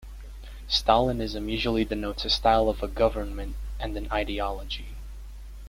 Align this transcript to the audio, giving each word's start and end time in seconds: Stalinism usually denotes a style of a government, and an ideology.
Stalinism 0.67 1.47
usually 1.47 1.85
denotes 1.85 2.25
a 2.25 2.31
style 2.31 2.69
of 2.69 2.81
a 2.81 2.87
government, 2.87 3.55
and 3.79 3.95
an 3.95 4.11
ideology. 4.11 4.95